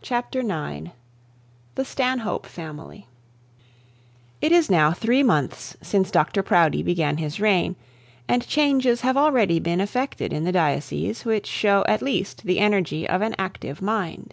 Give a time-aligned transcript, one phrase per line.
[0.00, 0.92] CHAPTER IX
[1.74, 3.06] THE STANHOPE FAMILY
[4.40, 7.76] It is now three months since Dr Proudie began his reign,
[8.26, 13.06] and changes had already been affected in the diocese which show at least the energy
[13.06, 14.32] of an active mind.